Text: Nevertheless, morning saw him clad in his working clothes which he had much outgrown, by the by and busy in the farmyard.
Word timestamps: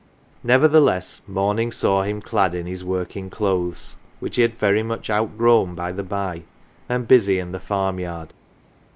Nevertheless, 0.43 1.21
morning 1.27 1.71
saw 1.71 2.01
him 2.01 2.23
clad 2.23 2.55
in 2.55 2.65
his 2.65 2.83
working 2.83 3.29
clothes 3.29 3.97
which 4.19 4.35
he 4.37 4.41
had 4.41 4.59
much 4.83 5.11
outgrown, 5.11 5.75
by 5.75 5.91
the 5.91 6.01
by 6.01 6.41
and 6.89 7.07
busy 7.07 7.37
in 7.37 7.51
the 7.51 7.59
farmyard. 7.59 8.33